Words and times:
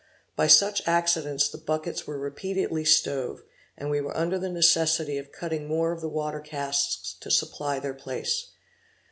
By 0.35 0.47
such 0.47 0.81
accidents 0.87 1.47
the 1.47 1.59
buckets 1.59 2.07
were 2.07 2.17
repeatedly 2.17 2.83
stove, 2.85 3.43
and 3.77 3.91
we 3.91 4.01
were 4.01 4.17
under 4.17 4.39
the 4.39 4.49
necessity 4.49 5.19
of 5.19 5.31
cutting 5.31 5.67
more 5.67 5.91
of 5.91 6.01
the 6.01 6.09
water 6.09 6.39
casks 6.39 7.13
to 7.19 7.29
supply 7.29 7.77
their 7.79 7.93
place. 7.93 8.47